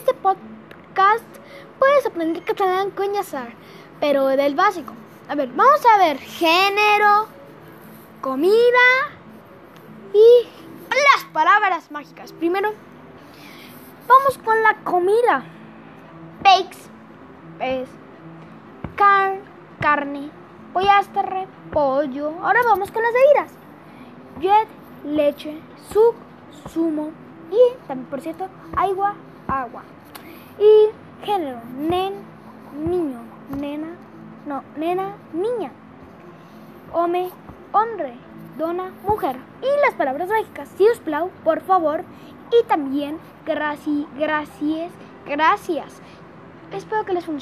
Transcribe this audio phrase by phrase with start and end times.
[0.00, 1.24] este podcast
[1.78, 3.52] puedes aprender catalán con Yazar,
[4.00, 4.94] pero del básico.
[5.28, 7.26] A ver, vamos a ver género,
[8.22, 8.88] comida
[10.14, 10.48] y
[10.88, 12.32] las palabras mágicas.
[12.32, 12.72] Primero,
[14.08, 15.44] vamos con la comida.
[16.42, 16.78] Bakes,
[17.58, 17.88] pez,
[18.96, 19.38] car
[19.80, 20.30] carne,
[20.72, 22.32] pollastre, pollo.
[22.42, 23.52] Ahora vamos con las bebidas.
[24.40, 24.68] Jet,
[25.04, 25.60] leche,
[25.92, 26.14] suc,
[26.70, 27.10] zumo
[27.50, 29.14] y también, por cierto, agua,
[29.50, 29.82] agua.
[30.58, 32.14] Y género, nen,
[32.86, 33.20] niño,
[33.58, 33.88] nena,
[34.46, 35.70] no, nena, niña.
[36.92, 37.30] Home,
[37.72, 38.14] hombre,
[38.58, 39.36] dona, mujer.
[39.62, 42.04] Y las palabras mágicas, si os plau, por favor.
[42.52, 44.92] Y también gracias, gracias,
[45.26, 46.00] gracias.
[46.72, 47.38] Espero que les funcione.